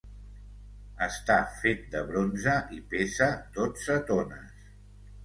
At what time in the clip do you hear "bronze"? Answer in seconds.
2.11-2.55